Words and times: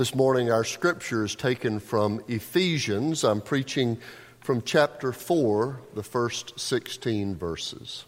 This 0.00 0.14
morning, 0.14 0.50
our 0.50 0.64
scripture 0.64 1.26
is 1.26 1.34
taken 1.34 1.78
from 1.78 2.22
Ephesians. 2.26 3.22
I'm 3.22 3.42
preaching 3.42 3.98
from 4.40 4.62
chapter 4.62 5.12
4, 5.12 5.78
the 5.94 6.02
first 6.02 6.58
16 6.58 7.36
verses. 7.36 8.06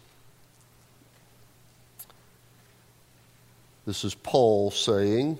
This 3.85 4.03
is 4.03 4.15
Paul 4.15 4.71
saying, 4.71 5.37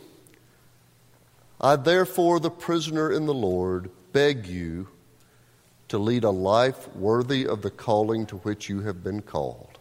I 1.60 1.76
therefore, 1.76 2.40
the 2.40 2.52
prisoner 2.52 3.12
in 3.12 3.26
the 3.26 3.34
Lord, 3.34 3.90
beg 4.12 4.46
you 4.46 4.90
to 5.88 5.98
lead 5.98 6.24
a 6.24 6.30
life 6.30 6.88
worthy 6.96 7.48
of 7.48 7.64
the 7.64 7.72
calling 7.72 8.28
to 8.28 8.36
which 8.38 8.70
you 8.70 8.82
have 8.82 9.04
been 9.04 9.24
called. 9.24 9.80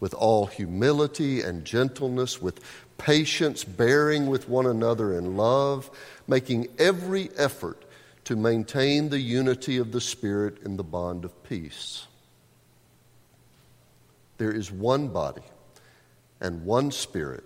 With 0.00 0.12
all 0.12 0.44
humility 0.44 1.40
and 1.40 1.64
gentleness, 1.64 2.42
with 2.42 2.60
patience, 3.02 3.64
bearing 3.64 4.28
with 4.28 4.48
one 4.48 4.66
another 4.66 5.18
in 5.18 5.36
love, 5.36 5.90
making 6.28 6.68
every 6.78 7.28
effort 7.36 7.84
to 8.24 8.36
maintain 8.36 9.08
the 9.08 9.18
unity 9.18 9.76
of 9.78 9.90
the 9.90 10.00
Spirit 10.00 10.62
in 10.64 10.76
the 10.76 10.84
bond 10.84 11.24
of 11.24 11.42
peace. 11.42 12.06
There 14.38 14.52
is 14.52 14.70
one 14.70 15.08
body 15.08 15.42
and 16.40 16.64
one 16.64 16.92
Spirit, 16.92 17.42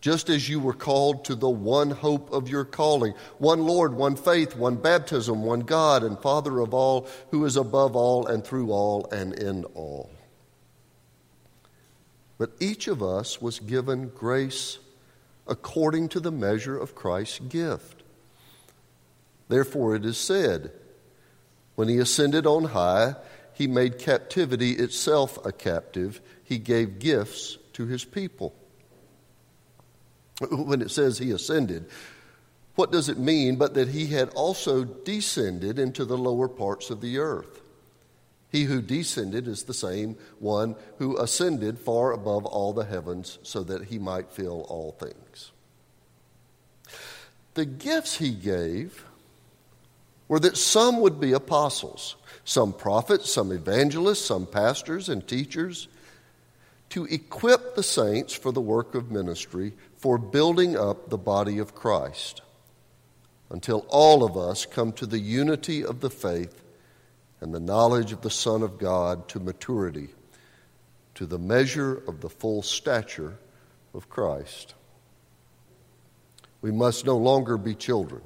just 0.00 0.30
as 0.30 0.48
you 0.48 0.60
were 0.60 0.74
called 0.74 1.24
to 1.24 1.34
the 1.34 1.50
one 1.50 1.90
hope 1.90 2.32
of 2.32 2.48
your 2.48 2.64
calling 2.64 3.14
one 3.38 3.66
Lord, 3.66 3.94
one 3.94 4.14
faith, 4.14 4.54
one 4.54 4.76
baptism, 4.76 5.42
one 5.42 5.60
God 5.60 6.04
and 6.04 6.16
Father 6.20 6.60
of 6.60 6.72
all, 6.72 7.08
who 7.32 7.44
is 7.44 7.56
above 7.56 7.96
all 7.96 8.28
and 8.28 8.44
through 8.44 8.70
all 8.70 9.06
and 9.10 9.34
in 9.34 9.64
all. 9.74 10.08
But 12.40 12.52
each 12.58 12.88
of 12.88 13.02
us 13.02 13.42
was 13.42 13.58
given 13.58 14.08
grace 14.08 14.78
according 15.46 16.08
to 16.08 16.20
the 16.20 16.32
measure 16.32 16.74
of 16.74 16.94
Christ's 16.94 17.40
gift. 17.40 18.02
Therefore, 19.48 19.94
it 19.94 20.06
is 20.06 20.16
said, 20.16 20.72
When 21.74 21.88
he 21.88 21.98
ascended 21.98 22.46
on 22.46 22.64
high, 22.64 23.16
he 23.52 23.66
made 23.66 23.98
captivity 23.98 24.70
itself 24.70 25.38
a 25.44 25.52
captive, 25.52 26.22
he 26.42 26.56
gave 26.56 26.98
gifts 26.98 27.58
to 27.74 27.84
his 27.84 28.06
people. 28.06 28.54
When 30.50 30.80
it 30.80 30.90
says 30.90 31.18
he 31.18 31.32
ascended, 31.32 31.90
what 32.74 32.90
does 32.90 33.10
it 33.10 33.18
mean 33.18 33.56
but 33.56 33.74
that 33.74 33.88
he 33.88 34.06
had 34.06 34.30
also 34.30 34.84
descended 34.84 35.78
into 35.78 36.06
the 36.06 36.16
lower 36.16 36.48
parts 36.48 36.88
of 36.88 37.02
the 37.02 37.18
earth? 37.18 37.59
He 38.50 38.64
who 38.64 38.82
descended 38.82 39.46
is 39.46 39.62
the 39.62 39.74
same 39.74 40.16
one 40.38 40.74
who 40.98 41.16
ascended 41.16 41.78
far 41.78 42.12
above 42.12 42.44
all 42.44 42.72
the 42.72 42.84
heavens 42.84 43.38
so 43.42 43.62
that 43.62 43.84
he 43.84 43.98
might 43.98 44.32
fill 44.32 44.62
all 44.68 44.92
things. 44.92 45.52
The 47.54 47.64
gifts 47.64 48.16
he 48.16 48.30
gave 48.30 49.04
were 50.26 50.40
that 50.40 50.56
some 50.56 51.00
would 51.00 51.20
be 51.20 51.32
apostles, 51.32 52.16
some 52.44 52.72
prophets, 52.72 53.32
some 53.32 53.52
evangelists, 53.52 54.24
some 54.24 54.46
pastors 54.46 55.08
and 55.08 55.26
teachers, 55.26 55.88
to 56.90 57.04
equip 57.06 57.76
the 57.76 57.82
saints 57.82 58.32
for 58.32 58.50
the 58.50 58.60
work 58.60 58.96
of 58.96 59.12
ministry, 59.12 59.72
for 59.96 60.18
building 60.18 60.76
up 60.76 61.08
the 61.08 61.18
body 61.18 61.58
of 61.58 61.74
Christ, 61.74 62.42
until 63.48 63.86
all 63.88 64.24
of 64.24 64.36
us 64.36 64.66
come 64.66 64.92
to 64.94 65.06
the 65.06 65.18
unity 65.18 65.84
of 65.84 66.00
the 66.00 66.10
faith 66.10 66.62
and 67.40 67.54
the 67.54 67.60
knowledge 67.60 68.12
of 68.12 68.20
the 68.20 68.30
Son 68.30 68.62
of 68.62 68.78
God 68.78 69.28
to 69.28 69.40
maturity, 69.40 70.08
to 71.14 71.26
the 71.26 71.38
measure 71.38 72.02
of 72.06 72.20
the 72.20 72.28
full 72.28 72.62
stature 72.62 73.38
of 73.94 74.08
Christ. 74.08 74.74
We 76.60 76.70
must 76.70 77.06
no 77.06 77.16
longer 77.16 77.56
be 77.56 77.74
children, 77.74 78.22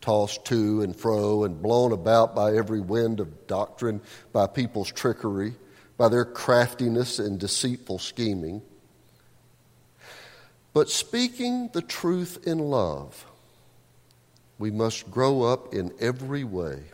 tossed 0.00 0.46
to 0.46 0.80
and 0.82 0.96
fro 0.96 1.44
and 1.44 1.60
blown 1.60 1.92
about 1.92 2.34
by 2.34 2.56
every 2.56 2.80
wind 2.80 3.20
of 3.20 3.46
doctrine, 3.46 4.00
by 4.32 4.46
people's 4.46 4.90
trickery, 4.90 5.54
by 5.98 6.08
their 6.08 6.24
craftiness 6.24 7.18
and 7.18 7.38
deceitful 7.38 7.98
scheming. 7.98 8.62
But 10.72 10.90
speaking 10.90 11.70
the 11.72 11.82
truth 11.82 12.46
in 12.46 12.58
love, 12.58 13.26
we 14.58 14.70
must 14.70 15.10
grow 15.10 15.42
up 15.42 15.74
in 15.74 15.92
every 16.00 16.44
way 16.44 16.84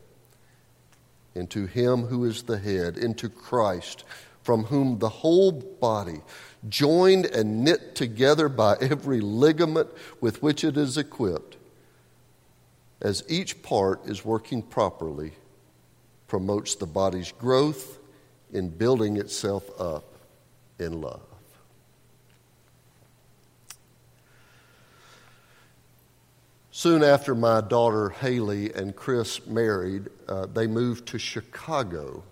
into 1.34 1.66
Him 1.66 2.02
who 2.06 2.24
is 2.24 2.42
the 2.42 2.58
head, 2.58 2.96
into 2.98 3.28
Christ, 3.28 4.04
from 4.42 4.64
whom 4.64 4.98
the 4.98 5.08
whole 5.08 5.52
body, 5.52 6.20
joined 6.68 7.26
and 7.26 7.64
knit 7.64 7.94
together 7.94 8.48
by 8.48 8.76
every 8.80 9.20
ligament 9.20 9.88
with 10.20 10.42
which 10.42 10.64
it 10.64 10.76
is 10.76 10.96
equipped, 10.96 11.56
as 13.00 13.24
each 13.28 13.62
part 13.62 14.04
is 14.06 14.24
working 14.24 14.62
properly, 14.62 15.32
promotes 16.28 16.74
the 16.74 16.86
body's 16.86 17.32
growth 17.32 17.98
in 18.52 18.68
building 18.68 19.16
itself 19.16 19.68
up 19.80 20.04
in 20.78 21.00
love. 21.00 21.31
Soon 26.74 27.04
after 27.04 27.34
my 27.34 27.60
daughter 27.60 28.08
Haley 28.08 28.72
and 28.72 28.96
Chris 28.96 29.46
married, 29.46 30.08
uh, 30.26 30.46
they 30.46 30.66
moved 30.66 31.04
to 31.08 31.18
Chicago, 31.18 32.24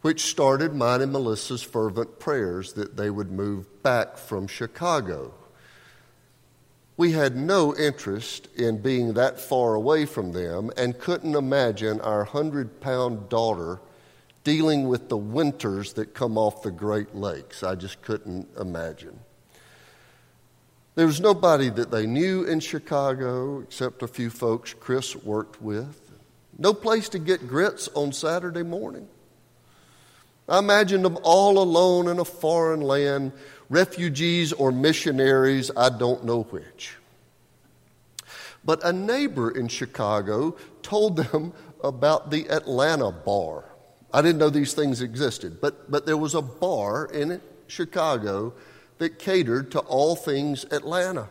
which 0.00 0.22
started 0.22 0.74
mine 0.74 1.02
and 1.02 1.12
Melissa's 1.12 1.62
fervent 1.62 2.18
prayers 2.18 2.72
that 2.72 2.96
they 2.96 3.10
would 3.10 3.30
move 3.30 3.82
back 3.82 4.16
from 4.16 4.46
Chicago. 4.46 5.34
We 6.96 7.12
had 7.12 7.36
no 7.36 7.76
interest 7.76 8.48
in 8.56 8.80
being 8.80 9.12
that 9.12 9.38
far 9.38 9.74
away 9.74 10.06
from 10.06 10.32
them 10.32 10.70
and 10.78 10.98
couldn't 10.98 11.34
imagine 11.34 12.00
our 12.00 12.24
hundred 12.24 12.80
pound 12.80 13.28
daughter 13.28 13.80
dealing 14.44 14.88
with 14.88 15.10
the 15.10 15.18
winters 15.18 15.92
that 15.92 16.14
come 16.14 16.38
off 16.38 16.62
the 16.62 16.70
Great 16.70 17.14
Lakes. 17.14 17.62
I 17.62 17.74
just 17.74 18.00
couldn't 18.00 18.48
imagine. 18.58 19.18
There 20.94 21.06
was 21.06 21.20
nobody 21.20 21.70
that 21.70 21.90
they 21.90 22.06
knew 22.06 22.44
in 22.44 22.60
Chicago 22.60 23.60
except 23.60 24.02
a 24.02 24.08
few 24.08 24.28
folks 24.28 24.74
Chris 24.74 25.16
worked 25.16 25.62
with. 25.62 25.98
No 26.58 26.74
place 26.74 27.08
to 27.10 27.18
get 27.18 27.48
grits 27.48 27.88
on 27.94 28.12
Saturday 28.12 28.62
morning. 28.62 29.08
I 30.46 30.58
imagined 30.58 31.04
them 31.04 31.16
all 31.22 31.58
alone 31.58 32.08
in 32.08 32.18
a 32.18 32.26
foreign 32.26 32.82
land, 32.82 33.32
refugees 33.70 34.52
or 34.52 34.70
missionaries, 34.70 35.70
I 35.74 35.88
don't 35.88 36.24
know 36.24 36.42
which. 36.42 36.96
But 38.62 38.84
a 38.84 38.92
neighbor 38.92 39.50
in 39.50 39.68
Chicago 39.68 40.56
told 40.82 41.16
them 41.16 41.54
about 41.82 42.30
the 42.30 42.48
Atlanta 42.50 43.10
bar. 43.10 43.64
I 44.12 44.20
didn't 44.20 44.38
know 44.38 44.50
these 44.50 44.74
things 44.74 45.00
existed, 45.00 45.58
but, 45.58 45.90
but 45.90 46.04
there 46.04 46.18
was 46.18 46.34
a 46.34 46.42
bar 46.42 47.06
in 47.06 47.40
Chicago 47.66 48.52
that 48.98 49.18
catered 49.18 49.70
to 49.72 49.80
all 49.80 50.16
things 50.16 50.64
Atlanta. 50.70 51.28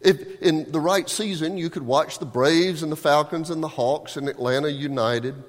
If 0.00 0.40
in 0.42 0.70
the 0.70 0.80
right 0.80 1.08
season, 1.08 1.56
you 1.56 1.70
could 1.70 1.82
watch 1.82 2.18
the 2.18 2.26
Braves 2.26 2.82
and 2.82 2.92
the 2.92 2.96
Falcons 2.96 3.50
and 3.50 3.62
the 3.62 3.68
Hawks 3.68 4.16
and 4.16 4.28
Atlanta 4.28 4.70
United. 4.70 5.42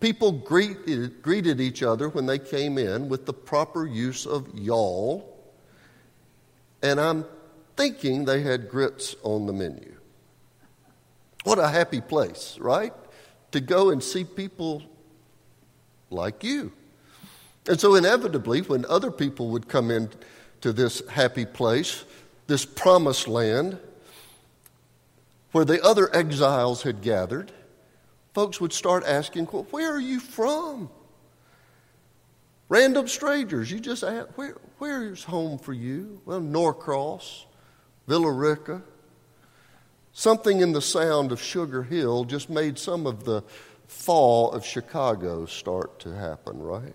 People 0.00 0.32
greeted, 0.32 1.22
greeted 1.22 1.60
each 1.60 1.82
other 1.82 2.08
when 2.08 2.26
they 2.26 2.38
came 2.38 2.78
in 2.78 3.08
with 3.08 3.26
the 3.26 3.32
proper 3.32 3.86
use 3.86 4.26
of 4.26 4.48
y'all. 4.54 5.36
And 6.82 7.00
I'm 7.00 7.24
thinking 7.76 8.24
they 8.24 8.42
had 8.42 8.68
grits 8.68 9.16
on 9.22 9.46
the 9.46 9.52
menu. 9.52 9.94
What 11.44 11.58
a 11.58 11.68
happy 11.68 12.00
place, 12.00 12.56
right? 12.60 12.92
To 13.52 13.60
go 13.60 13.90
and 13.90 14.02
see 14.02 14.24
people 14.24 14.82
like 16.10 16.44
you. 16.44 16.72
And 17.68 17.78
so, 17.78 17.94
inevitably, 17.96 18.62
when 18.62 18.86
other 18.86 19.10
people 19.10 19.50
would 19.50 19.68
come 19.68 19.90
into 19.90 20.72
this 20.72 21.06
happy 21.10 21.44
place, 21.44 22.04
this 22.46 22.64
promised 22.64 23.28
land, 23.28 23.78
where 25.52 25.66
the 25.66 25.82
other 25.82 26.14
exiles 26.16 26.82
had 26.82 27.02
gathered, 27.02 27.52
folks 28.32 28.58
would 28.58 28.72
start 28.72 29.04
asking, 29.06 29.48
well, 29.52 29.66
Where 29.70 29.92
are 29.92 30.00
you 30.00 30.18
from? 30.18 30.88
Random 32.70 33.06
strangers, 33.06 33.70
you 33.70 33.80
just 33.80 34.02
ask, 34.02 34.28
where, 34.38 34.56
Where's 34.78 35.24
home 35.24 35.58
for 35.58 35.74
you? 35.74 36.22
Well, 36.24 36.40
Norcross, 36.40 37.44
Villa 38.06 38.32
Rica. 38.32 38.80
Something 40.14 40.62
in 40.62 40.72
the 40.72 40.80
sound 40.82 41.32
of 41.32 41.40
Sugar 41.40 41.82
Hill 41.82 42.24
just 42.24 42.48
made 42.48 42.78
some 42.78 43.06
of 43.06 43.24
the 43.24 43.42
fall 43.86 44.52
of 44.52 44.64
Chicago 44.64 45.44
start 45.44 45.98
to 46.00 46.14
happen, 46.14 46.62
right? 46.62 46.94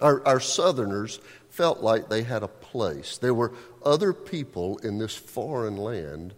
Our, 0.00 0.26
our 0.26 0.40
Southerners 0.40 1.20
felt 1.48 1.80
like 1.80 2.08
they 2.08 2.22
had 2.22 2.42
a 2.42 2.48
place. 2.48 3.18
There 3.18 3.34
were 3.34 3.52
other 3.84 4.12
people 4.12 4.78
in 4.78 4.98
this 4.98 5.16
foreign 5.16 5.76
land 5.76 6.34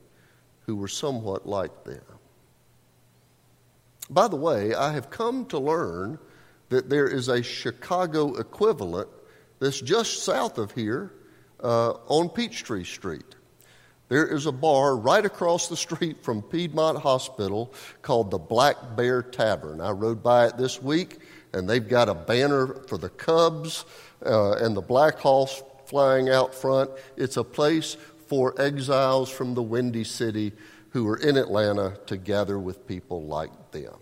who 0.61 0.77
were 0.77 0.89
somewhat 0.89 1.47
like 1.47 1.85
them. 1.85 2.03
By 4.11 4.29
the 4.29 4.37
way, 4.37 4.75
I 4.75 4.93
have 4.93 5.11
come 5.11 5.45
to 5.47 5.59
learn 5.59 6.19
that 6.69 6.89
there 6.89 7.09
is 7.09 7.29
a 7.29 7.43
Chicago 7.43 8.35
equivalent 8.35 9.09
that's 9.59 9.81
just 9.81 10.23
south 10.23 10.59
of 10.59 10.73
here 10.73 11.13
uh, 11.63 11.91
on 12.07 12.29
Peachtree 12.29 12.85
Street. 12.85 13.35
There 14.09 14.27
is 14.27 14.47
a 14.47 14.53
bar 14.53 14.97
right 14.97 15.25
across 15.25 15.69
the 15.69 15.77
street 15.77 16.23
from 16.23 16.43
Piedmont 16.43 16.99
Hospital 16.99 17.75
called 18.01 18.31
the 18.31 18.39
Black 18.39 18.97
Bear 18.97 19.23
Tavern. 19.23 19.81
I 19.81 19.91
rode 19.91 20.23
by 20.23 20.47
it 20.47 20.57
this 20.57 20.83
week, 20.83 21.19
and 21.53 21.69
they've 21.69 21.89
got 21.89 22.09
a 22.09 22.15
banner 22.15 22.75
for 22.89 22.99
the 22.99 23.09
Cubs 23.09 23.85
uh, 24.25 24.53
and 24.53 24.77
the 24.77 24.83
Blackhawks 24.83 25.63
flying 25.87 26.29
out 26.29 26.55
front. 26.55 26.91
It's 27.17 27.37
a 27.37 27.45
place 27.45 27.97
for 28.27 28.61
exiles 28.61 29.31
from 29.31 29.55
the 29.55 29.63
Windy 29.63 30.05
City 30.05 30.53
who 30.91 31.09
are 31.09 31.17
in 31.17 31.37
Atlanta 31.37 31.99
to 32.07 32.17
gather 32.17 32.59
with 32.59 32.87
people 32.87 33.23
like 33.25 33.71
them. 33.73 33.97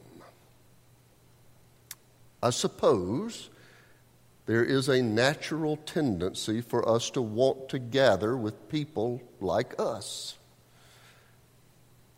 I 2.43 2.51
suppose 2.51 3.51
there 4.47 4.65
is 4.65 4.89
a 4.89 5.03
natural 5.03 5.77
tendency 5.77 6.61
for 6.61 6.89
us 6.89 7.11
to 7.11 7.23
want 7.23 7.69
to 7.71 7.79
gather 7.79 8.37
with 8.37 8.69
people 8.69 9.21
like 9.41 9.75
us. 9.79 10.37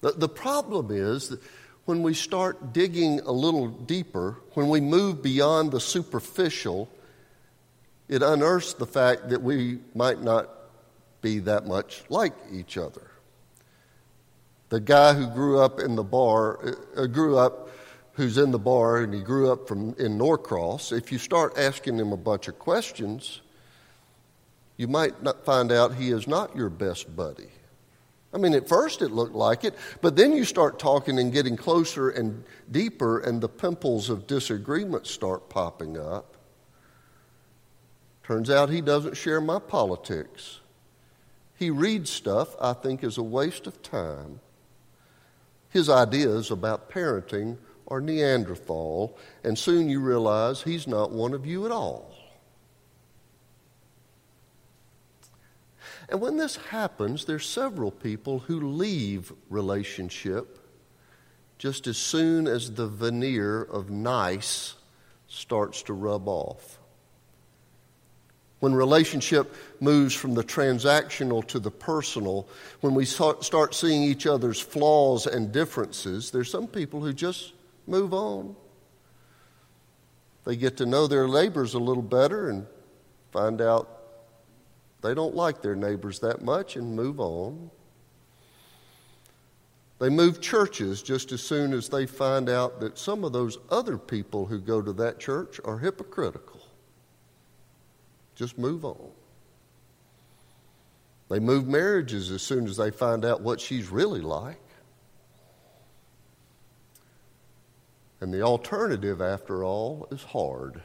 The, 0.01 0.13
the 0.13 0.29
problem 0.29 0.91
is 0.91 1.31
that 1.31 1.41
when 1.89 2.03
we 2.03 2.13
start 2.13 2.75
digging 2.75 3.19
a 3.21 3.33
little 3.33 3.67
deeper, 3.67 4.37
when 4.53 4.69
we 4.69 4.79
move 4.79 5.23
beyond 5.23 5.73
the 5.73 5.81
superficial, 5.81 6.87
it 8.11 8.23
unearths 8.23 8.75
the 8.75 8.85
fact 8.85 9.31
that 9.31 9.41
we 9.41 9.79
might 9.95 10.21
not 10.21 10.51
be 11.23 11.39
that 11.39 11.67
much 11.67 12.03
like 12.11 12.35
each 12.53 12.77
other. 12.77 13.11
The 14.69 14.81
guy 14.81 15.15
who 15.15 15.29
grew 15.29 15.61
up 15.61 15.81
in 15.81 15.97
the 15.97 16.05
bar, 16.05 16.77
uh, 16.95 17.07
grew 17.07 17.39
up 17.39 17.71
who's 18.13 18.37
in 18.37 18.51
the 18.51 18.59
bar 18.59 18.99
and 18.99 19.15
he 19.15 19.23
grew 19.23 19.51
up 19.51 19.67
from 19.67 19.95
in 19.95 20.19
Norcross, 20.19 20.93
if 20.93 21.11
you 21.11 21.17
start 21.17 21.57
asking 21.57 21.99
him 21.99 22.13
a 22.13 22.19
bunch 22.19 22.49
of 22.49 22.59
questions, 22.59 23.41
you 24.77 24.89
might 24.89 25.23
not 25.23 25.43
find 25.47 25.73
out 25.73 25.95
he 25.95 26.11
is 26.11 26.29
not 26.29 26.55
your 26.55 26.69
best 26.69 27.17
buddy. 27.17 27.49
I 28.33 28.39
mean, 28.39 28.53
at 28.55 28.69
first 28.69 29.01
it 29.01 29.11
looked 29.11 29.35
like 29.35 29.65
it, 29.65 29.75
but 30.03 30.17
then 30.17 30.33
you 30.33 30.45
start 30.45 30.79
talking 30.79 31.19
and 31.19 31.33
getting 31.33 31.57
closer 31.57 32.11
and 32.11 32.45
deeper, 32.71 33.21
and 33.21 33.41
the 33.41 33.49
pimples 33.49 34.11
of 34.11 34.27
disagreement 34.27 35.07
start 35.07 35.49
popping 35.49 35.97
up. 35.97 36.37
Turns 38.23 38.51
out 38.51 38.69
he 38.69 38.83
doesn't 38.83 39.17
share 39.17 39.41
my 39.41 39.59
politics. 39.59 40.61
He 41.57 41.71
reads 41.71 42.11
stuff 42.11 42.55
I 42.61 42.75
think 42.75 43.03
is 43.03 43.17
a 43.17 43.23
waste 43.23 43.67
of 43.67 43.83
time. 43.83 44.41
His 45.71 45.89
ideas 45.89 46.51
about 46.51 46.91
parenting 46.91 47.57
are 47.89 48.03
Neanderthal, 48.03 49.17
and 49.43 49.59
soon 49.59 49.89
you 49.89 50.01
realize 50.01 50.63
he's 50.63 50.87
not 50.87 51.11
one 51.11 51.33
of 51.33 51.47
you 51.47 51.65
at 51.65 51.73
all. 51.73 52.13
And 56.09 56.21
when 56.21 56.37
this 56.37 56.57
happens, 56.57 57.27
there's 57.27 57.47
several 57.47 57.91
people 57.91 58.39
who 58.39 58.69
leave 58.69 59.33
relationship 59.51 60.59
just 61.59 61.87
as 61.87 61.99
soon 61.99 62.47
as 62.47 62.73
the 62.73 62.87
veneer 62.87 63.63
of 63.63 63.91
nice 63.91 64.75
starts 65.27 65.83
to 65.83 65.93
rub 65.93 66.29
off. 66.29 66.79
When 68.61 68.75
relationship 68.75 69.55
moves 69.81 70.15
from 70.15 70.35
the 70.35 70.43
transactional 70.43 71.47
to 71.49 71.59
the 71.59 71.71
personal, 71.71 72.49
when 72.81 72.95
we 72.95 73.05
start 73.05 73.75
seeing 73.75 74.03
each 74.03 74.27
other's 74.27 74.61
flaws 74.61 75.27
and 75.27 75.53
differences, 75.53 76.31
there's 76.31 76.51
some 76.51 76.67
people 76.67 77.01
who 77.01 77.13
just 77.13 77.53
move 77.87 78.15
on. 78.15 78.57
They 80.45 80.57
get 80.57 80.79
to 80.79 80.87
know 80.87 81.07
their 81.07 81.29
neighbors 81.29 81.75
a 81.75 81.79
little 81.79 82.03
better 82.03 82.49
and 82.49 82.67
find 83.31 83.61
out 83.61 83.98
they 85.03 85.15
don't 85.15 85.35
like 85.35 85.63
their 85.63 85.77
neighbors 85.77 86.19
that 86.21 86.43
much 86.43 86.77
and 86.77 86.97
move 86.97 87.21
on. 87.21 87.71
They 89.99 90.09
move 90.09 90.41
churches 90.41 91.03
just 91.03 91.33
as 91.33 91.43
soon 91.43 91.73
as 91.73 91.89
they 91.89 92.07
find 92.07 92.49
out 92.49 92.81
that 92.81 92.99
some 92.99 93.25
of 93.25 93.33
those 93.33 93.59
other 93.71 93.99
people 93.99 94.47
who 94.47 94.61
go 94.61 94.81
to 94.81 94.93
that 94.95 95.19
church 95.19 95.61
are 95.65 95.79
hypocritical. 95.79 96.61
Just 98.37 98.59
move 98.59 98.85
on. 98.85 99.11
They 101.29 101.41
move 101.41 101.67
marriages 101.67 102.31
as 102.31 102.43
soon 102.43 102.67
as 102.67 102.77
they 102.77 102.91
find 102.91 103.25
out 103.25 103.41
what 103.41 103.61
she's 103.61 103.89
really 103.89 104.21
like. 104.21 104.61
And 108.21 108.33
the 108.33 108.43
alternative, 108.43 109.21
after 109.21 109.63
all, 109.63 110.09
is 110.11 110.23
hard. 110.23 110.81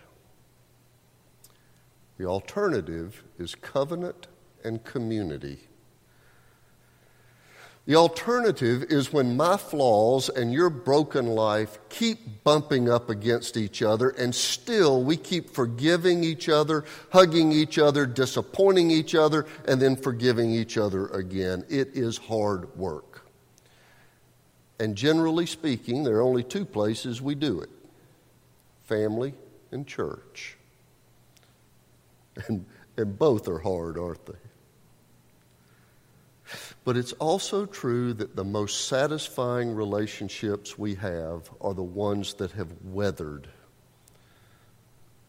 The 2.17 2.25
alternative 2.25 3.23
is 3.37 3.55
covenant 3.55 4.27
and 4.63 4.83
community. 4.83 5.59
The 7.85 7.95
alternative 7.95 8.83
is 8.83 9.11
when 9.11 9.35
my 9.35 9.57
flaws 9.57 10.29
and 10.29 10.53
your 10.53 10.69
broken 10.69 11.27
life 11.27 11.79
keep 11.89 12.43
bumping 12.45 12.89
up 12.89 13.09
against 13.09 13.57
each 13.57 13.81
other, 13.81 14.09
and 14.09 14.33
still 14.33 15.03
we 15.03 15.17
keep 15.17 15.49
forgiving 15.49 16.23
each 16.23 16.47
other, 16.47 16.85
hugging 17.11 17.51
each 17.51 17.77
other, 17.77 18.05
disappointing 18.05 18.89
each 18.89 19.15
other, 19.15 19.45
and 19.67 19.81
then 19.81 19.97
forgiving 19.97 20.51
each 20.51 20.77
other 20.77 21.07
again. 21.07 21.65
It 21.67 21.89
is 21.93 22.17
hard 22.17 22.73
work. 22.77 23.25
And 24.79 24.95
generally 24.95 25.45
speaking, 25.45 26.03
there 26.03 26.17
are 26.17 26.21
only 26.21 26.43
two 26.43 26.65
places 26.65 27.21
we 27.21 27.35
do 27.35 27.59
it 27.59 27.69
family 28.85 29.33
and 29.71 29.85
church. 29.85 30.57
And, 32.47 32.65
and 32.97 33.17
both 33.17 33.47
are 33.47 33.59
hard, 33.59 33.97
aren't 33.97 34.25
they? 34.25 34.33
But 36.83 36.97
it's 36.97 37.13
also 37.13 37.65
true 37.65 38.13
that 38.13 38.35
the 38.35 38.43
most 38.43 38.87
satisfying 38.87 39.73
relationships 39.75 40.77
we 40.77 40.95
have 40.95 41.49
are 41.61 41.73
the 41.73 41.83
ones 41.83 42.33
that 42.35 42.51
have 42.51 42.71
weathered. 42.83 43.47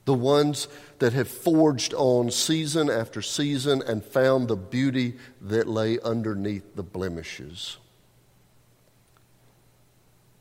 The 0.07 0.15
ones 0.15 0.69
that 0.99 1.13
have 1.13 1.29
forged 1.29 1.95
on 1.95 2.31
season 2.31 2.91
after 2.91 3.23
season 3.23 3.83
and 3.87 4.05
found 4.05 4.49
the 4.49 4.57
beauty 4.57 5.15
that 5.43 5.67
lay 5.69 5.99
underneath 6.01 6.75
the 6.75 6.83
blemishes 6.83 7.79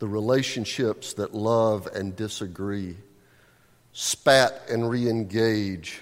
the 0.04 0.10
relationships 0.10 1.14
that 1.14 1.34
love 1.34 1.88
and 1.96 2.14
disagree, 2.14 2.98
spat 3.94 4.62
and 4.70 4.90
re 4.90 5.08
engage, 5.08 6.02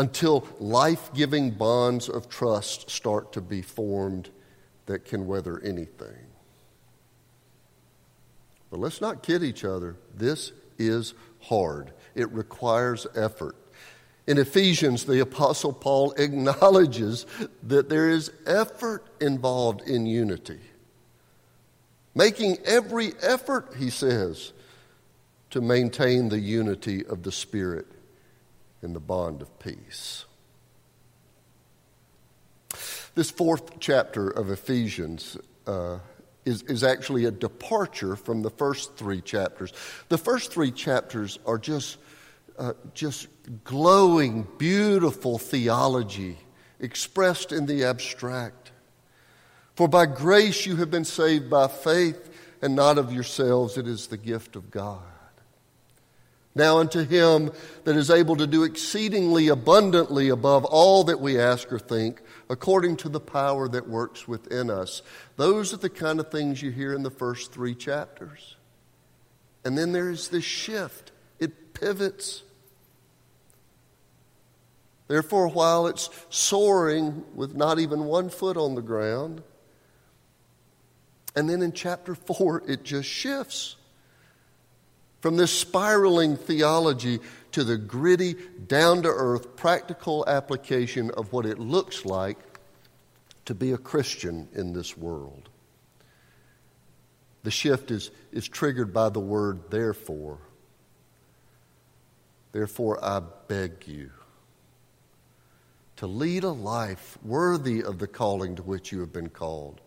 until 0.00 0.46
life 0.58 1.12
giving 1.12 1.50
bonds 1.50 2.08
of 2.08 2.26
trust 2.30 2.88
start 2.88 3.34
to 3.34 3.40
be 3.42 3.60
formed 3.60 4.30
that 4.86 5.04
can 5.04 5.26
weather 5.26 5.60
anything. 5.60 6.16
But 8.70 8.80
let's 8.80 9.02
not 9.02 9.22
kid 9.22 9.42
each 9.42 9.62
other. 9.62 9.96
This 10.16 10.52
is 10.78 11.12
hard, 11.42 11.92
it 12.14 12.32
requires 12.32 13.06
effort. 13.14 13.56
In 14.26 14.38
Ephesians, 14.38 15.04
the 15.04 15.20
Apostle 15.20 15.74
Paul 15.74 16.12
acknowledges 16.16 17.26
that 17.62 17.90
there 17.90 18.08
is 18.08 18.32
effort 18.46 19.04
involved 19.20 19.82
in 19.82 20.06
unity 20.06 20.60
making 22.12 22.58
every 22.64 23.12
effort, 23.22 23.72
he 23.78 23.88
says, 23.88 24.52
to 25.50 25.60
maintain 25.60 26.28
the 26.28 26.40
unity 26.40 27.06
of 27.06 27.22
the 27.22 27.30
Spirit 27.30 27.86
in 28.82 28.92
the 28.92 29.00
bond 29.00 29.42
of 29.42 29.58
peace. 29.58 30.24
This 33.14 33.30
fourth 33.30 33.80
chapter 33.80 34.28
of 34.28 34.50
Ephesians 34.50 35.36
uh, 35.66 35.98
is, 36.44 36.62
is 36.62 36.84
actually 36.84 37.24
a 37.24 37.30
departure 37.30 38.16
from 38.16 38.42
the 38.42 38.50
first 38.50 38.96
three 38.96 39.20
chapters. 39.20 39.72
The 40.08 40.18
first 40.18 40.52
three 40.52 40.70
chapters 40.70 41.38
are 41.44 41.58
just, 41.58 41.98
uh, 42.58 42.74
just 42.94 43.26
glowing, 43.64 44.46
beautiful 44.58 45.38
theology 45.38 46.38
expressed 46.78 47.52
in 47.52 47.66
the 47.66 47.84
abstract. 47.84 48.72
For 49.74 49.88
by 49.88 50.06
grace 50.06 50.66
you 50.66 50.76
have 50.76 50.90
been 50.90 51.04
saved 51.04 51.50
by 51.50 51.68
faith, 51.68 52.28
and 52.62 52.76
not 52.76 52.98
of 52.98 53.12
yourselves, 53.12 53.78
it 53.78 53.86
is 53.86 54.06
the 54.06 54.16
gift 54.16 54.54
of 54.54 54.70
God. 54.70 55.02
Now 56.54 56.78
unto 56.78 57.04
him 57.04 57.52
that 57.84 57.96
is 57.96 58.10
able 58.10 58.36
to 58.36 58.46
do 58.46 58.64
exceedingly 58.64 59.48
abundantly 59.48 60.28
above 60.28 60.64
all 60.64 61.04
that 61.04 61.20
we 61.20 61.38
ask 61.38 61.72
or 61.72 61.78
think, 61.78 62.20
according 62.48 62.96
to 62.98 63.08
the 63.08 63.20
power 63.20 63.68
that 63.68 63.88
works 63.88 64.26
within 64.26 64.68
us. 64.68 65.02
Those 65.36 65.72
are 65.72 65.76
the 65.76 65.90
kind 65.90 66.18
of 66.18 66.30
things 66.30 66.60
you 66.60 66.72
hear 66.72 66.92
in 66.92 67.04
the 67.04 67.10
first 67.10 67.52
three 67.52 67.74
chapters. 67.74 68.56
And 69.64 69.78
then 69.78 69.92
there's 69.92 70.28
this 70.28 70.44
shift, 70.44 71.12
it 71.38 71.72
pivots. 71.72 72.42
Therefore, 75.06 75.48
while 75.48 75.86
it's 75.86 76.10
soaring 76.30 77.24
with 77.34 77.54
not 77.54 77.78
even 77.78 78.04
one 78.04 78.28
foot 78.28 78.56
on 78.56 78.74
the 78.74 78.82
ground, 78.82 79.42
and 81.36 81.48
then 81.48 81.62
in 81.62 81.72
chapter 81.72 82.16
4, 82.16 82.64
it 82.66 82.82
just 82.82 83.08
shifts 83.08 83.76
from 85.20 85.36
this 85.36 85.52
spiraling 85.52 86.36
theology 86.36 87.20
to 87.52 87.64
the 87.64 87.76
gritty, 87.76 88.36
down 88.66 89.02
to 89.02 89.08
earth, 89.08 89.56
practical 89.56 90.24
application 90.26 91.10
of 91.12 91.32
what 91.32 91.46
it 91.46 91.58
looks 91.58 92.04
like 92.04 92.38
to 93.44 93.54
be 93.54 93.72
a 93.72 93.78
Christian 93.78 94.48
in 94.54 94.72
this 94.72 94.96
world. 94.96 95.48
The 97.42 97.50
shift 97.50 97.90
is, 97.90 98.10
is 98.32 98.46
triggered 98.48 98.92
by 98.92 99.08
the 99.08 99.20
word 99.20 99.70
therefore. 99.70 100.38
Therefore, 102.52 103.02
I 103.02 103.20
beg 103.48 103.86
you 103.86 104.10
to 105.96 106.06
lead 106.06 106.44
a 106.44 106.50
life 106.50 107.18
worthy 107.22 107.82
of 107.82 107.98
the 107.98 108.06
calling 108.06 108.56
to 108.56 108.62
which 108.62 108.90
you 108.90 109.00
have 109.00 109.12
been 109.12 109.28
called 109.28 109.80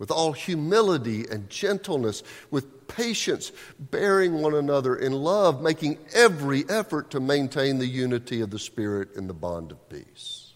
with 0.00 0.10
all 0.10 0.32
humility 0.32 1.26
and 1.30 1.50
gentleness, 1.50 2.22
with 2.50 2.88
patience, 2.88 3.52
bearing 3.78 4.40
one 4.40 4.54
another 4.54 4.96
in 4.96 5.12
love, 5.12 5.60
making 5.60 5.98
every 6.14 6.64
effort 6.70 7.10
to 7.10 7.20
maintain 7.20 7.78
the 7.78 7.86
unity 7.86 8.40
of 8.40 8.48
the 8.48 8.58
Spirit 8.58 9.14
in 9.14 9.26
the 9.26 9.34
bond 9.34 9.70
of 9.70 9.88
peace. 9.90 10.54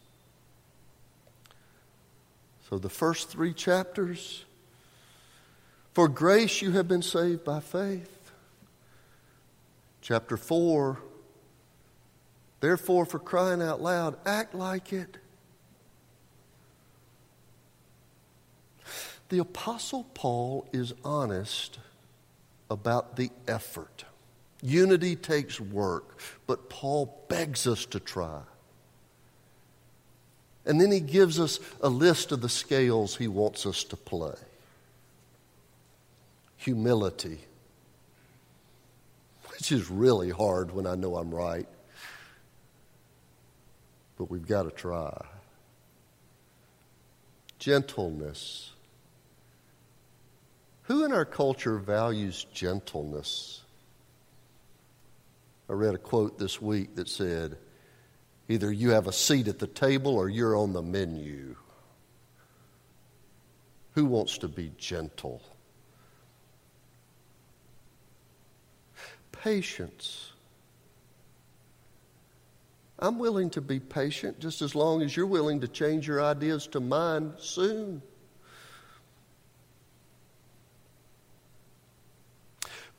So, 2.71 2.79
the 2.79 2.89
first 2.89 3.29
three 3.29 3.53
chapters 3.53 4.47
for 5.93 6.09
grace 6.09 6.63
you 6.63 6.73
have 6.73 6.89
been 6.89 7.03
saved 7.03 7.45
by 7.45 7.61
faith. 7.61 8.33
Chapter 10.01 10.39
4 10.39 10.99
Therefore, 12.61 13.05
for 13.05 13.19
crying 13.19 13.61
out 13.61 13.83
loud, 13.83 14.17
act 14.25 14.55
like 14.55 14.91
it. 14.95 15.19
The 19.35 19.41
Apostle 19.41 20.05
Paul 20.15 20.69
is 20.73 20.95
honest 21.05 21.81
about 22.71 23.17
the 23.17 23.33
effort. 23.49 24.05
Unity 24.63 25.17
takes 25.17 25.61
work, 25.61 26.21
but 26.47 26.71
Paul 26.71 27.27
begs 27.29 27.67
us 27.67 27.85
to 27.87 27.99
try. 27.99 28.43
And 30.65 30.81
then 30.81 30.93
he 30.93 31.01
gives 31.01 31.41
us 31.41 31.59
a 31.81 31.89
list 31.89 32.31
of 32.31 32.43
the 32.43 32.49
scales 32.49 33.17
he 33.17 33.27
wants 33.27 33.67
us 33.67 33.83
to 33.83 33.97
play 33.97 34.37
humility, 36.57 37.41
which 39.49 39.73
is 39.73 39.91
really 39.91 40.31
hard 40.31 40.73
when 40.73 40.87
I 40.87 40.95
know 40.95 41.17
I'm 41.17 41.35
right, 41.35 41.67
but 44.17 44.31
we've 44.31 44.47
got 44.47 44.63
to 44.63 44.71
try. 44.71 45.27
Gentleness 47.59 48.71
who 50.85 51.05
in 51.05 51.13
our 51.13 51.25
culture 51.25 51.79
values 51.79 52.47
gentleness? 52.53 53.63
I 55.69 55.73
read 55.73 55.95
a 55.95 55.99
quote 55.99 56.39
this 56.39 56.61
week 56.61 56.97
that 56.97 57.09
said, 57.09 57.59
Either 58.49 58.71
you 58.71 58.91
have 58.91 59.07
a 59.07 59.13
seat 59.13 59.49
at 59.49 59.59
the 59.59 59.67
table 59.67 60.17
or 60.17 60.29
you're 60.29 60.57
on 60.57 60.73
the 60.75 60.83
menu. 60.83 61.57
Who 63.93 64.05
wants 64.05 64.39
to 64.39 64.49
be 64.49 64.73
gentle? 64.77 65.41
Patience. 69.33 70.33
I'm 72.99 73.19
willing 73.19 73.51
to 73.51 73.61
be 73.61 73.81
patient 73.81 74.41
just 74.41 74.63
as 74.63 74.75
long 74.75 75.03
as 75.03 75.17
you're 75.17 75.27
willing 75.27 75.61
to 75.61 75.69
change 75.69 76.07
your 76.07 76.23
ideas 76.23 76.67
to 76.69 76.81
mine 76.81 77.33
soon. 77.39 78.03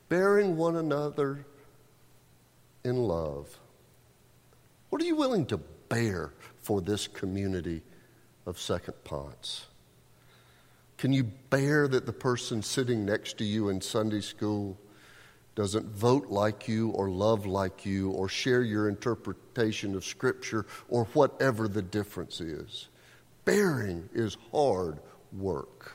Bearing 0.09 0.57
one 0.57 0.75
another 0.75 1.45
in 2.83 2.97
love. 2.97 3.59
What 4.89 5.01
are 5.01 5.05
you 5.05 5.15
willing 5.15 5.45
to 5.47 5.57
bear 5.89 6.33
for 6.61 6.81
this 6.81 7.07
community 7.07 7.81
of 8.45 8.59
Second 8.59 8.95
Ponce? 9.03 9.65
Can 10.97 11.11
you 11.11 11.25
bear 11.49 11.87
that 11.87 12.05
the 12.05 12.13
person 12.13 12.61
sitting 12.61 13.05
next 13.05 13.37
to 13.39 13.43
you 13.43 13.69
in 13.69 13.81
Sunday 13.81 14.21
school 14.21 14.77
doesn't 15.55 15.87
vote 15.87 16.27
like 16.27 16.67
you 16.67 16.89
or 16.89 17.09
love 17.09 17.45
like 17.45 17.85
you 17.85 18.11
or 18.11 18.29
share 18.29 18.61
your 18.61 18.87
interpretation 18.87 19.95
of 19.95 20.05
Scripture 20.05 20.65
or 20.87 21.05
whatever 21.13 21.67
the 21.67 21.81
difference 21.81 22.39
is? 22.39 22.87
Bearing 23.43 24.09
is 24.13 24.37
hard 24.51 24.99
work. 25.33 25.93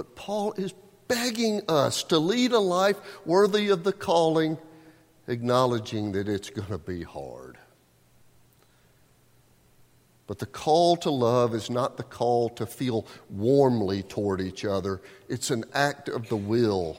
But 0.00 0.16
Paul 0.16 0.54
is 0.54 0.72
begging 1.08 1.60
us 1.68 2.04
to 2.04 2.18
lead 2.18 2.52
a 2.52 2.58
life 2.58 2.96
worthy 3.26 3.68
of 3.68 3.84
the 3.84 3.92
calling, 3.92 4.56
acknowledging 5.28 6.12
that 6.12 6.26
it's 6.26 6.48
going 6.48 6.68
to 6.68 6.78
be 6.78 7.02
hard. 7.02 7.58
But 10.26 10.38
the 10.38 10.46
call 10.46 10.96
to 10.96 11.10
love 11.10 11.54
is 11.54 11.68
not 11.68 11.98
the 11.98 12.02
call 12.02 12.48
to 12.48 12.64
feel 12.64 13.06
warmly 13.28 14.02
toward 14.02 14.40
each 14.40 14.64
other, 14.64 15.02
it's 15.28 15.50
an 15.50 15.64
act 15.74 16.08
of 16.08 16.30
the 16.30 16.36
will. 16.36 16.98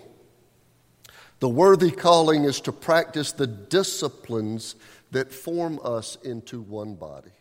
The 1.40 1.50
worthy 1.50 1.90
calling 1.90 2.44
is 2.44 2.62
to 2.62 2.72
practice 2.72 3.32
the 3.32 3.48
disciplines 3.48 4.76
that 5.10 5.34
form 5.34 5.80
us 5.84 6.20
into 6.24 6.62
one 6.62 6.94
body. 6.94 7.32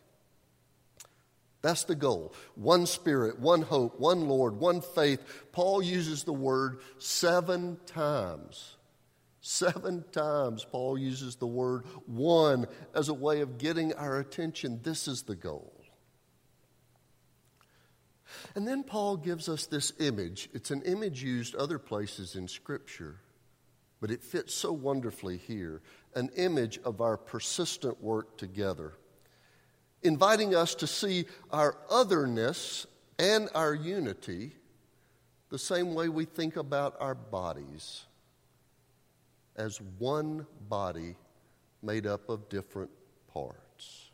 That's 1.62 1.84
the 1.84 1.94
goal. 1.94 2.32
One 2.54 2.86
spirit, 2.86 3.38
one 3.38 3.62
hope, 3.62 4.00
one 4.00 4.28
Lord, 4.28 4.56
one 4.56 4.80
faith. 4.80 5.20
Paul 5.52 5.82
uses 5.82 6.24
the 6.24 6.32
word 6.32 6.80
seven 6.98 7.78
times. 7.86 8.76
Seven 9.42 10.04
times, 10.12 10.66
Paul 10.70 10.98
uses 10.98 11.36
the 11.36 11.46
word 11.46 11.84
one 12.06 12.66
as 12.94 13.08
a 13.08 13.14
way 13.14 13.40
of 13.40 13.58
getting 13.58 13.92
our 13.94 14.18
attention. 14.18 14.80
This 14.82 15.08
is 15.08 15.22
the 15.22 15.36
goal. 15.36 15.72
And 18.54 18.66
then 18.66 18.82
Paul 18.82 19.16
gives 19.16 19.48
us 19.48 19.66
this 19.66 19.92
image. 19.98 20.48
It's 20.52 20.70
an 20.70 20.82
image 20.82 21.22
used 21.22 21.54
other 21.54 21.78
places 21.78 22.36
in 22.36 22.48
Scripture, 22.48 23.16
but 24.00 24.10
it 24.10 24.22
fits 24.22 24.54
so 24.54 24.72
wonderfully 24.72 25.36
here 25.36 25.82
an 26.14 26.30
image 26.36 26.78
of 26.84 27.00
our 27.00 27.16
persistent 27.16 28.02
work 28.02 28.36
together 28.36 28.94
inviting 30.02 30.54
us 30.54 30.74
to 30.76 30.86
see 30.86 31.26
our 31.50 31.76
otherness 31.88 32.86
and 33.18 33.48
our 33.54 33.74
unity 33.74 34.52
the 35.50 35.58
same 35.58 35.94
way 35.94 36.08
we 36.08 36.24
think 36.24 36.56
about 36.56 36.96
our 37.00 37.14
bodies 37.14 38.06
as 39.56 39.80
one 39.98 40.46
body 40.68 41.16
made 41.82 42.06
up 42.06 42.28
of 42.28 42.48
different 42.48 42.90
parts. 43.32 44.10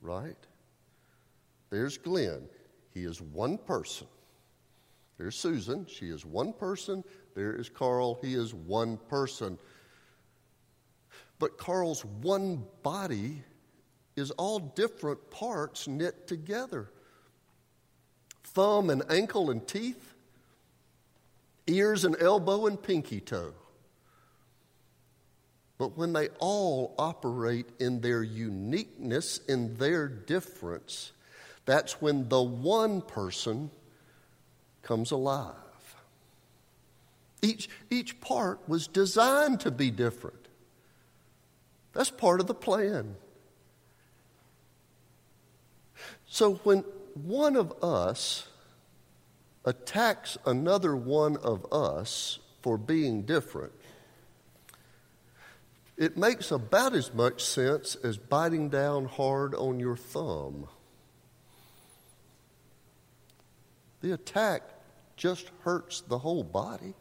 Right? 0.00 0.36
There's 1.70 1.98
Glenn. 1.98 2.48
He 2.94 3.04
is 3.04 3.20
one 3.20 3.58
person. 3.58 4.06
There's 5.18 5.36
Susan. 5.36 5.86
She 5.86 6.06
is 6.06 6.24
one 6.24 6.52
person. 6.52 7.04
There 7.34 7.52
is 7.52 7.68
Carl. 7.68 8.18
He 8.22 8.34
is 8.34 8.54
one 8.54 8.96
person. 9.08 9.58
But 11.38 11.58
Carl's 11.58 12.04
one 12.04 12.64
body 12.82 13.42
is 14.18 14.30
all 14.32 14.58
different 14.58 15.30
parts 15.30 15.88
knit 15.88 16.26
together 16.26 16.90
thumb 18.58 18.90
and 18.90 19.04
ankle 19.08 19.50
and 19.50 19.66
teeth, 19.68 20.14
ears 21.68 22.04
and 22.04 22.16
elbow 22.20 22.66
and 22.66 22.82
pinky 22.82 23.20
toe. 23.20 23.52
But 25.76 25.96
when 25.96 26.12
they 26.12 26.28
all 26.40 26.94
operate 26.98 27.68
in 27.78 28.00
their 28.00 28.22
uniqueness, 28.22 29.38
in 29.48 29.76
their 29.76 30.08
difference, 30.08 31.12
that's 31.66 32.00
when 32.00 32.28
the 32.28 32.42
one 32.42 33.00
person 33.00 33.70
comes 34.82 35.12
alive. 35.12 35.54
Each, 37.40 37.68
each 37.90 38.20
part 38.20 38.68
was 38.68 38.88
designed 38.88 39.60
to 39.60 39.70
be 39.70 39.92
different. 39.92 40.48
That's 41.92 42.10
part 42.10 42.40
of 42.40 42.48
the 42.48 42.54
plan. 42.54 43.14
So 46.28 46.54
when 46.64 46.84
one 47.14 47.56
of 47.56 47.82
us 47.82 48.48
attacks 49.64 50.38
another 50.46 50.96
one 50.96 51.36
of 51.36 51.70
us 51.72 52.38
for 52.62 52.78
being 52.78 53.22
different. 53.22 53.72
It 55.96 56.16
makes 56.16 56.50
about 56.50 56.94
as 56.94 57.12
much 57.12 57.44
sense 57.44 57.94
as 57.96 58.16
biting 58.16 58.68
down 58.70 59.06
hard 59.06 59.54
on 59.54 59.78
your 59.78 59.96
thumb. 59.96 60.68
The 64.00 64.12
attack 64.12 64.62
just 65.16 65.50
hurts 65.64 66.00
the 66.00 66.18
whole 66.18 66.44
body. 66.44 66.94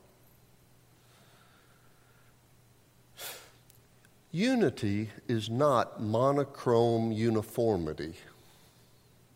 Unity 4.31 5.09
is 5.27 5.49
not 5.49 6.01
monochrome 6.01 7.11
uniformity. 7.11 8.13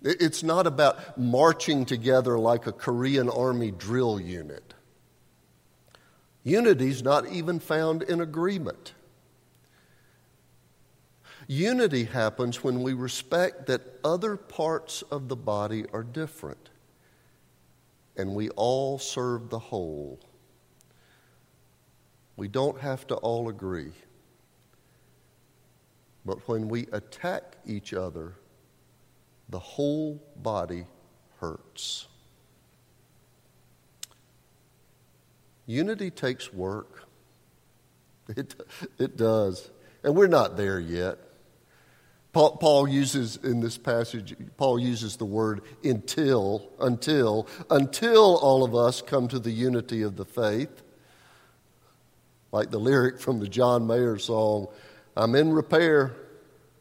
It's 0.04 0.42
not 0.42 0.66
about 0.66 1.18
marching 1.18 1.86
together 1.86 2.40
like 2.40 2.66
a 2.66 2.72
Korean 2.72 3.30
army 3.30 3.72
drill 3.72 4.20
unit. 4.20 4.74
Unity 6.44 6.90
is 6.90 7.04
not 7.04 7.28
even 7.28 7.60
found 7.60 8.02
in 8.04 8.20
agreement. 8.20 8.94
Unity 11.48 12.06
happens 12.06 12.64
when 12.64 12.82
we 12.82 12.94
respect 12.94 13.68
that 13.68 14.00
other 14.04 14.38
parts 14.38 15.04
of 15.04 15.28
the 15.28 15.36
body 15.36 15.86
are 15.94 16.04
different 16.04 16.70
and 18.18 18.34
we 18.34 18.50
all 18.52 18.98
serve 18.98 19.50
the 19.50 19.60
whole. 19.60 20.20
We 22.38 22.48
don't 22.48 22.80
have 22.80 23.06
to 23.08 23.16
all 23.16 23.50
agree. 23.50 23.92
But 26.26 26.48
when 26.48 26.68
we 26.68 26.88
attack 26.92 27.58
each 27.66 27.94
other, 27.94 28.36
the 29.52 29.60
whole 29.60 30.24
body 30.38 30.86
hurts. 31.40 32.08
Unity 35.68 36.10
takes 36.10 36.52
work. 36.52 37.08
It, 38.38 38.56
it 38.98 39.18
does. 39.18 39.70
And 40.04 40.16
we're 40.16 40.28
not 40.28 40.56
there 40.56 40.80
yet. 40.80 41.18
Paul, 42.32 42.56
Paul, 42.56 42.88
uses 42.88 43.36
in 43.36 43.60
this 43.60 43.78
passage, 43.78 44.34
Paul 44.56 44.80
uses 44.80 45.18
the 45.18 45.26
word 45.26 45.64
until, 45.84 46.70
until, 46.80 47.48
until 47.70 48.38
all 48.38 48.64
of 48.64 48.74
us 48.74 49.02
come 49.02 49.28
to 49.30 49.40
the 49.40 49.52
unity 49.52 50.04
of 50.04 50.16
the 50.16 50.24
faith. 50.24 50.82
Like 52.54 52.72
the 52.72 52.80
lyric 52.80 53.20
from 53.20 53.42
the 53.42 53.50
John 53.50 53.86
Mayer 53.86 54.18
song, 54.18 54.68
I'm 55.18 55.36
in 55.36 55.52
repair. 55.52 56.16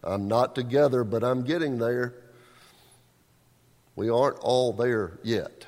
I'm 0.04 0.28
not 0.28 0.54
together, 0.54 1.02
but 1.02 1.24
I'm 1.24 1.42
getting 1.42 1.78
there. 1.78 2.14
We 3.96 4.08
aren't 4.08 4.38
all 4.38 4.72
there 4.72 5.18
yet. 5.22 5.66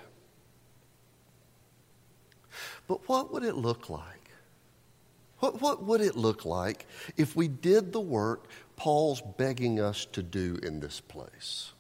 But 2.87 3.09
what 3.09 3.33
would 3.33 3.45
it 3.45 3.57
look 3.57 3.89
like? 3.89 4.31
What, 5.39 5.61
what 5.61 5.83
would 5.83 6.01
it 6.01 6.17
look 6.17 6.45
like 6.45 6.87
if 7.17 7.35
we 7.35 7.49
did 7.49 7.93
the 7.93 8.01
work 8.01 8.47
Paul's 8.77 9.23
begging 9.39 9.81
us 9.81 10.05
to 10.13 10.23
do 10.23 10.59
in 10.63 10.81
this 10.81 11.01
place? 11.01 11.73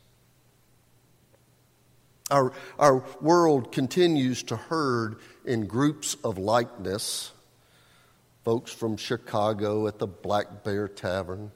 Our, 2.30 2.52
our 2.78 3.04
world 3.20 3.72
continues 3.72 4.42
to 4.44 4.56
herd 4.56 5.16
in 5.44 5.66
groups 5.66 6.16
of 6.24 6.38
likeness. 6.38 7.32
Folks 8.44 8.72
from 8.72 8.96
Chicago 8.96 9.86
at 9.86 9.98
the 9.98 10.06
Black 10.06 10.64
Bear 10.64 10.88
Tavern, 10.88 11.52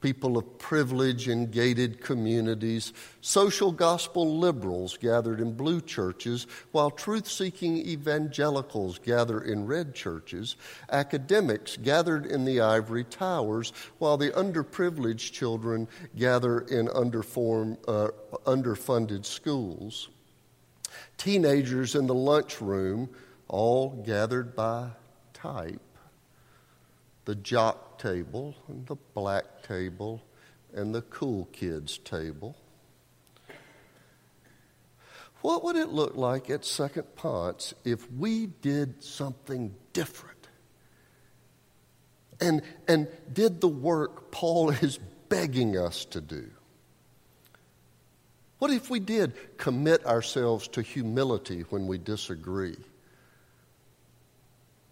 people 0.00 0.38
of 0.38 0.58
privilege 0.58 1.28
in 1.28 1.50
gated 1.50 2.00
communities, 2.00 2.92
social 3.20 3.72
gospel 3.72 4.38
liberals 4.38 4.96
gathered 4.96 5.40
in 5.40 5.52
blue 5.52 5.80
churches, 5.80 6.46
while 6.72 6.90
truth 6.90 7.28
seeking 7.28 7.76
evangelicals 7.76 8.98
gather 8.98 9.40
in 9.40 9.66
red 9.66 9.94
churches, 9.94 10.56
academics 10.90 11.76
gathered 11.76 12.26
in 12.26 12.44
the 12.44 12.60
ivory 12.60 13.04
towers, 13.04 13.72
while 13.98 14.16
the 14.16 14.30
underprivileged 14.30 15.32
children 15.32 15.86
gather 16.16 16.60
in 16.60 16.86
underform, 16.88 17.76
uh, 17.88 18.08
underfunded 18.46 19.24
schools. 19.24 20.08
Teenagers 21.16 21.94
in 21.94 22.06
the 22.06 22.14
lunchroom, 22.14 23.08
all 23.48 23.90
gathered 24.06 24.54
by 24.54 24.88
type 25.32 25.80
the 27.30 27.34
jock 27.36 27.89
table 28.00 28.54
and 28.68 28.86
the 28.86 28.96
black 29.14 29.62
table 29.62 30.22
and 30.72 30.94
the 30.94 31.02
cool 31.02 31.46
kids 31.52 31.98
table. 31.98 32.56
What 35.42 35.64
would 35.64 35.76
it 35.76 35.90
look 35.90 36.16
like 36.16 36.50
at 36.50 36.64
Second 36.64 37.14
Ponce 37.14 37.74
if 37.84 38.10
we 38.12 38.46
did 38.46 39.02
something 39.02 39.74
different 39.92 40.48
and, 42.40 42.62
and 42.88 43.06
did 43.32 43.60
the 43.60 43.68
work 43.68 44.30
Paul 44.30 44.70
is 44.82 44.98
begging 45.28 45.76
us 45.76 46.04
to 46.06 46.20
do? 46.20 46.50
What 48.58 48.70
if 48.70 48.90
we 48.90 49.00
did 49.00 49.56
commit 49.58 50.04
ourselves 50.06 50.68
to 50.68 50.82
humility 50.82 51.62
when 51.70 51.86
we 51.86 51.98
disagree? 51.98 52.76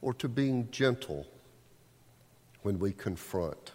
Or 0.01 0.15
to 0.15 0.29
being 0.29 0.71
gentle 0.71 1.27
when 2.69 2.79
we 2.79 2.93
confront. 2.93 3.73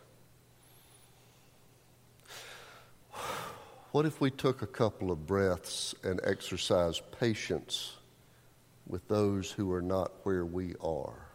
What 3.92 4.06
if 4.06 4.22
we 4.22 4.30
took 4.30 4.62
a 4.62 4.68
couple 4.68 5.10
of 5.10 5.26
breaths 5.26 5.96
and 6.04 6.20
exercised 6.24 7.02
patience 7.20 7.94
with 8.86 9.08
those 9.08 9.50
who 9.50 9.72
are 9.72 9.82
not 9.82 10.12
where 10.22 10.46
we 10.46 10.76
are? 10.80 11.26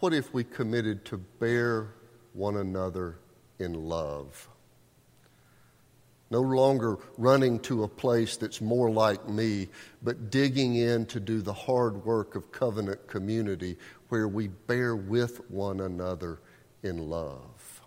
What 0.00 0.12
if 0.12 0.34
we 0.34 0.42
committed 0.42 1.04
to 1.04 1.18
bear 1.18 1.86
one 2.32 2.56
another 2.56 3.18
in 3.60 3.74
love? 3.74 4.48
No 6.30 6.40
longer 6.40 6.98
running 7.18 7.58
to 7.60 7.82
a 7.82 7.88
place 7.88 8.36
that's 8.36 8.60
more 8.60 8.88
like 8.88 9.28
me, 9.28 9.68
but 10.00 10.30
digging 10.30 10.76
in 10.76 11.06
to 11.06 11.18
do 11.18 11.42
the 11.42 11.52
hard 11.52 12.04
work 12.04 12.36
of 12.36 12.52
covenant 12.52 13.08
community 13.08 13.76
where 14.08 14.28
we 14.28 14.46
bear 14.46 14.94
with 14.94 15.50
one 15.50 15.80
another 15.80 16.38
in 16.84 17.10
love. 17.10 17.80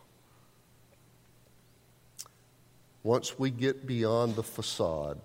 Once 3.01 3.39
we 3.39 3.49
get 3.49 3.85
beyond 3.85 4.35
the 4.35 4.43
facade 4.43 5.19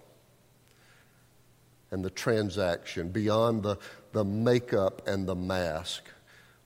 and 1.91 2.05
the 2.05 2.11
transaction, 2.11 3.09
beyond 3.09 3.63
the, 3.63 3.77
the 4.13 4.25
makeup 4.25 5.07
and 5.09 5.27
the 5.27 5.35
mask, 5.35 6.05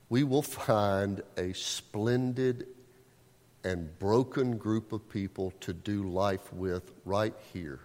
we 0.09 0.23
will 0.23 0.41
find 0.41 1.21
a 1.37 1.53
splendid 1.53 2.67
and 3.63 3.97
broken 3.99 4.57
group 4.57 4.91
of 4.91 5.07
people 5.09 5.53
to 5.61 5.73
do 5.73 6.03
life 6.03 6.51
with 6.53 6.91
right 7.05 7.33
here. 7.53 7.79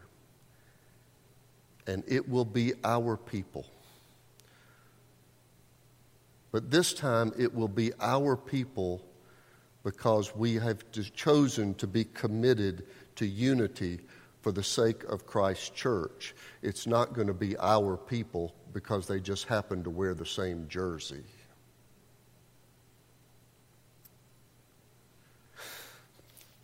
And 1.86 2.02
it 2.06 2.28
will 2.28 2.44
be 2.44 2.74
our 2.84 3.16
people. 3.16 3.66
But 6.50 6.70
this 6.70 6.92
time 6.92 7.32
it 7.38 7.54
will 7.54 7.68
be 7.68 7.92
our 8.00 8.36
people 8.36 9.02
because 9.84 10.34
we 10.34 10.54
have 10.54 10.84
chosen 11.14 11.74
to 11.74 11.86
be 11.86 12.04
committed 12.04 12.86
to 13.16 13.26
unity 13.26 14.00
for 14.40 14.52
the 14.52 14.62
sake 14.62 15.04
of 15.04 15.26
Christ's 15.26 15.70
church. 15.70 16.34
It's 16.62 16.86
not 16.86 17.12
going 17.12 17.26
to 17.26 17.34
be 17.34 17.56
our 17.58 17.96
people 17.96 18.54
because 18.72 19.06
they 19.06 19.20
just 19.20 19.46
happen 19.46 19.82
to 19.84 19.90
wear 19.90 20.14
the 20.14 20.26
same 20.26 20.66
jersey. 20.68 21.22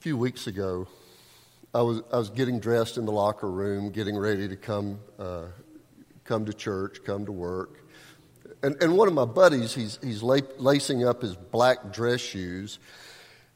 Few 0.04 0.18
weeks 0.18 0.46
ago, 0.46 0.86
I 1.72 1.80
was, 1.80 2.02
I 2.12 2.18
was 2.18 2.28
getting 2.28 2.60
dressed 2.60 2.98
in 2.98 3.06
the 3.06 3.10
locker 3.10 3.50
room, 3.50 3.88
getting 3.88 4.18
ready 4.18 4.46
to 4.48 4.54
come, 4.54 4.98
uh, 5.18 5.46
come 6.24 6.44
to 6.44 6.52
church, 6.52 6.98
come 7.06 7.24
to 7.24 7.32
work. 7.32 7.82
And, 8.62 8.76
and 8.82 8.98
one 8.98 9.08
of 9.08 9.14
my 9.14 9.24
buddies, 9.24 9.74
he's, 9.74 9.98
he's 10.02 10.22
lacing 10.22 11.06
up 11.06 11.22
his 11.22 11.34
black 11.34 11.90
dress 11.90 12.20
shoes. 12.20 12.80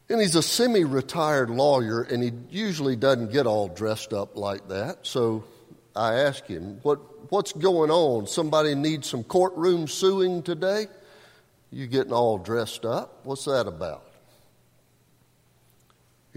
And 0.08 0.22
he's 0.22 0.36
a 0.36 0.42
semi 0.42 0.84
retired 0.84 1.50
lawyer, 1.50 2.00
and 2.00 2.22
he 2.22 2.32
usually 2.48 2.96
doesn't 2.96 3.30
get 3.30 3.46
all 3.46 3.68
dressed 3.68 4.14
up 4.14 4.34
like 4.34 4.68
that. 4.68 5.06
So 5.06 5.44
I 5.94 6.14
asked 6.14 6.46
him, 6.46 6.78
what, 6.82 7.30
What's 7.30 7.52
going 7.52 7.90
on? 7.90 8.26
Somebody 8.26 8.74
needs 8.74 9.06
some 9.06 9.22
courtroom 9.22 9.86
suing 9.86 10.42
today? 10.42 10.86
You 11.70 11.86
getting 11.86 12.14
all 12.14 12.38
dressed 12.38 12.86
up? 12.86 13.20
What's 13.24 13.44
that 13.44 13.66
about? 13.66 14.07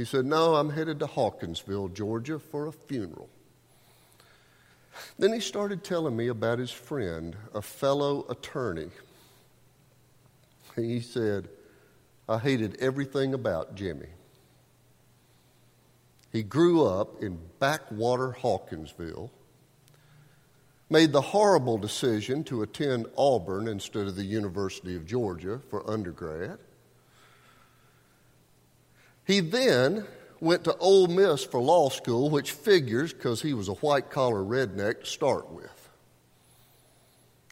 He 0.02 0.06
said, 0.06 0.26
No, 0.26 0.56
I'm 0.56 0.72
headed 0.72 0.98
to 1.02 1.06
Hawkinsville, 1.06 1.90
Georgia 1.90 2.40
for 2.40 2.66
a 2.66 2.72
funeral. 2.72 3.30
Then 5.20 5.32
he 5.32 5.40
started 5.40 5.84
telling 5.84 6.18
me 6.18 6.30
about 6.30 6.58
his 6.58 6.72
friend, 6.72 7.36
a 7.54 7.62
fellow 7.62 8.26
attorney. 8.28 8.90
He 10.76 11.02
said, 11.02 11.50
I 12.28 12.40
hated 12.40 12.78
everything 12.80 13.36
about 13.36 13.76
Jimmy. 13.76 14.08
He 16.32 16.42
grew 16.42 16.84
up 16.84 17.22
in 17.22 17.38
backwater 17.60 18.32
Hawkinsville 18.32 19.30
made 20.90 21.12
the 21.12 21.22
horrible 21.22 21.78
decision 21.78 22.44
to 22.46 22.64
attend 22.64 23.06
Auburn 23.16 23.68
instead 23.68 24.08
of 24.08 24.16
the 24.16 24.24
University 24.24 24.96
of 24.96 25.06
Georgia 25.06 25.62
for 25.70 25.88
undergrad. 25.88 26.58
He 29.32 29.39
then 29.39 30.06
went 30.41 30.65
to 30.65 30.76
Ole 30.76 31.08
Miss 31.08 31.41
for 31.46 31.62
law 31.62 31.88
school, 31.88 32.30
which 32.30 32.52
figures 32.52 33.13
because 33.13 33.41
he 33.41 33.54
was 33.54 33.70
a 33.70 33.76
white 33.76 34.10
collar 34.10 34.44
redneck 34.44 35.00
to 35.00 35.06
start 35.06 35.50
with. 35.50 35.89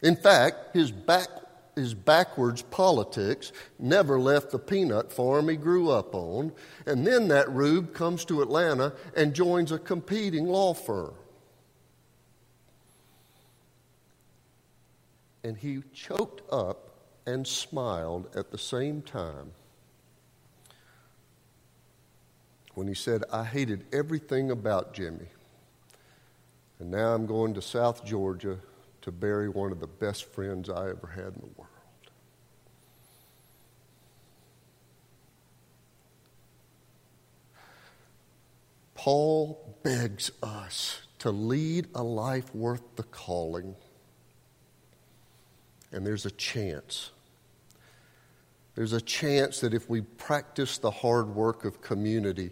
In 0.02 0.14
fact, 0.14 0.76
his, 0.76 0.90
back, 0.90 1.28
his 1.74 1.94
backwards 1.94 2.60
politics 2.60 3.50
never 3.78 4.20
left 4.20 4.50
the 4.50 4.58
peanut 4.58 5.10
farm 5.10 5.48
he 5.48 5.56
grew 5.56 5.88
up 5.88 6.14
on, 6.14 6.52
and 6.84 7.06
then 7.06 7.28
that 7.28 7.50
rube 7.50 7.94
comes 7.94 8.26
to 8.26 8.42
Atlanta 8.42 8.92
and 9.16 9.32
joins 9.32 9.72
a 9.72 9.78
competing 9.78 10.48
law 10.48 10.74
firm. 10.74 11.14
And 15.42 15.56
he 15.56 15.82
choked 15.94 16.42
up 16.52 16.90
and 17.24 17.46
smiled 17.46 18.36
at 18.36 18.50
the 18.50 18.58
same 18.58 19.00
time 19.00 19.52
when 22.74 22.86
he 22.86 22.94
said, 22.94 23.24
I 23.32 23.44
hated 23.44 23.84
everything 23.92 24.50
about 24.50 24.94
Jimmy. 24.94 25.26
And 26.78 26.90
now 26.90 27.14
I'm 27.14 27.26
going 27.26 27.54
to 27.54 27.62
South 27.62 28.04
Georgia 28.04 28.58
to 29.02 29.12
bury 29.12 29.48
one 29.48 29.72
of 29.72 29.80
the 29.80 29.86
best 29.86 30.24
friends 30.24 30.70
I 30.70 30.90
ever 30.90 31.12
had 31.14 31.34
in 31.34 31.40
the 31.40 31.50
world. 31.56 31.68
Paul 38.94 39.78
begs 39.82 40.30
us 40.42 41.00
to 41.20 41.30
lead 41.30 41.86
a 41.94 42.02
life 42.02 42.54
worth 42.54 42.82
the 42.96 43.02
calling. 43.02 43.74
And 45.90 46.06
there's 46.06 46.26
a 46.26 46.30
chance. 46.30 47.10
There's 48.80 48.94
a 48.94 49.00
chance 49.02 49.60
that 49.60 49.74
if 49.74 49.90
we 49.90 50.00
practice 50.00 50.78
the 50.78 50.90
hard 50.90 51.34
work 51.34 51.66
of 51.66 51.82
community, 51.82 52.50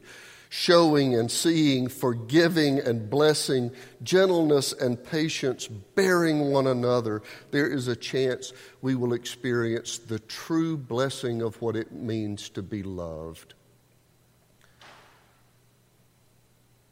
showing 0.51 1.15
and 1.15 1.31
seeing, 1.31 1.89
forgiving 1.89 2.81
and 2.81 3.09
blessing, 3.09 3.71
gentleness 4.03 4.75
and 4.75 5.03
patience, 5.03 5.69
bearing 5.69 6.51
one 6.51 6.67
another, 6.67 7.23
there 7.51 7.67
is 7.67 7.89
a 7.89 7.97
chance 7.97 8.53
we 8.83 8.95
will 8.95 9.15
experience 9.15 9.97
the 9.97 10.19
true 10.19 10.77
blessing 10.77 11.41
of 11.41 11.59
what 11.63 11.77
it 11.77 11.93
means 11.93 12.51
to 12.51 12.63
be 12.63 12.83
loved. 12.83 13.55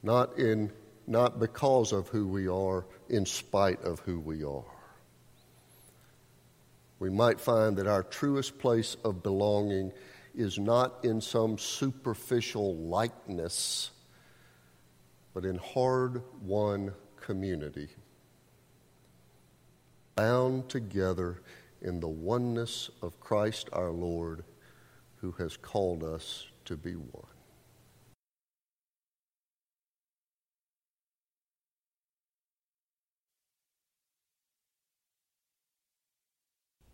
Not, 0.03 0.39
in, 0.39 0.73
not 1.07 1.39
because 1.39 1.93
of 1.93 2.09
who 2.09 2.27
we 2.27 2.49
are, 2.49 2.87
in 3.11 3.27
spite 3.27 3.83
of 3.83 4.01
who 4.01 4.19
we 4.19 4.45
are 4.45 4.65
we 6.99 7.11
might 7.11 7.41
find 7.41 7.77
that 7.77 7.87
our 7.87 8.03
truest 8.03 8.59
place 8.59 8.97
of 9.05 9.23
belonging 9.23 9.93
is 10.35 10.59
not 10.59 11.05
in 11.05 11.21
some 11.21 11.59
superficial 11.59 12.77
likeness, 12.77 13.91
but 15.35 15.45
in 15.45 15.57
hard 15.57 16.23
won 16.43 16.93
community, 17.21 17.89
bound 20.15 20.69
together 20.69 21.43
in 21.83 22.01
the 22.01 22.09
oneness 22.09 22.91
of 23.03 23.21
Christ 23.21 23.69
our 23.73 23.91
Lord, 23.91 24.45
who 25.17 25.33
has 25.33 25.57
called 25.57 26.03
us 26.03 26.47
to 26.65 26.77
be 26.77 26.93
one. 26.93 27.36